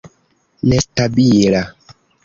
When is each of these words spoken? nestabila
nestabila 0.67 1.61